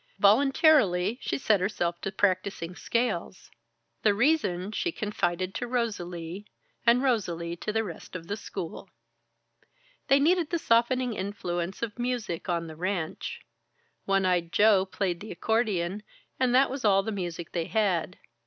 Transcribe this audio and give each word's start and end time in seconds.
Voluntarily, 0.17 1.19
she 1.21 1.37
set 1.37 1.59
herself 1.59 2.01
to 2.01 2.11
practising 2.11 2.75
scales. 2.75 3.51
The 4.01 4.15
reason 4.15 4.71
she 4.71 4.91
confided 4.91 5.53
to 5.53 5.67
Rosalie, 5.67 6.47
and 6.87 7.03
Rosalie 7.03 7.55
to 7.57 7.71
the 7.71 7.83
rest 7.83 8.15
of 8.15 8.25
the 8.25 8.35
school. 8.35 8.89
They 10.07 10.19
needed 10.19 10.49
the 10.49 10.57
softening 10.57 11.13
influence 11.13 11.83
of 11.83 11.99
music 11.99 12.49
on 12.49 12.65
the 12.65 12.75
ranch. 12.75 13.41
One 14.05 14.25
eyed 14.25 14.51
Joe 14.51 14.87
played 14.87 15.19
the 15.19 15.31
accordion, 15.31 16.01
and 16.39 16.55
that 16.55 16.71
was 16.71 16.83
all 16.83 17.03
the 17.03 17.11
music 17.11 17.51
they 17.51 17.65
had. 17.65 18.17